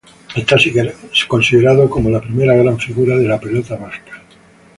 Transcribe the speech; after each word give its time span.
Está 0.35 0.55
considerado 1.27 1.87
como 1.87 2.09
la 2.09 2.19
primera 2.21 2.55
gran 2.55 2.79
figura 2.79 3.15
de 3.17 3.27
la 3.27 3.39
pelota 3.39 3.75
vasca. 3.75 4.19